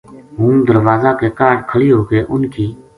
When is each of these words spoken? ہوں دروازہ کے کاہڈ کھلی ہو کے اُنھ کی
ہوں 0.37 0.55
دروازہ 0.67 1.11
کے 1.19 1.29
کاہڈ 1.39 1.57
کھلی 1.69 1.89
ہو 1.95 2.01
کے 2.09 2.19
اُنھ 2.33 2.47
کی 2.53 2.67